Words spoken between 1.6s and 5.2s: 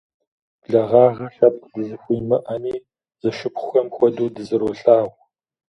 дызэхуимыӏэми, зэшыпхъухэм хуэдэу дызэролъагъу.